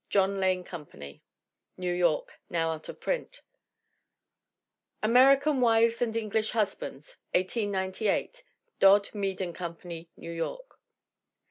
John 0.09 0.39
Lane 0.39 0.63
Company. 0.63 1.21
New 1.77 1.93
York. 1.93 2.39
Now 2.49 2.71
out 2.71 2.89
of 2.89 2.99
print. 2.99 3.43
American 5.03 5.61
Wives 5.61 6.01
and 6.01 6.15
English 6.15 6.53
Husbands 6.53 7.17
f 7.35 7.37
1898. 7.43 8.43
Dodd, 8.79 9.13
Mead 9.13 9.53
& 9.53 9.53
Company, 9.53 10.09
New 10.17 10.31
York. 10.31 10.79